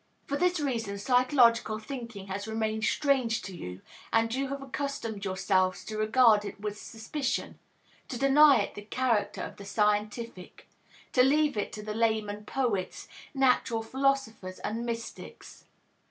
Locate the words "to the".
11.73-11.93